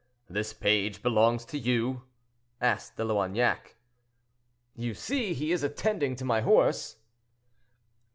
[0.27, 2.01] "The page belongs to you?"
[2.59, 3.75] asked De Loignac.
[4.75, 6.95] "You see, he is attending to my horse."